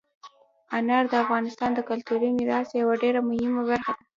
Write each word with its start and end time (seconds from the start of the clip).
انار 0.77 1.03
د 1.11 1.13
افغانستان 1.23 1.71
د 1.75 1.79
کلتوري 1.89 2.29
میراث 2.37 2.69
یوه 2.81 2.95
ډېره 3.03 3.21
مهمه 3.29 3.61
برخه 3.69 3.91
ده. 3.97 4.03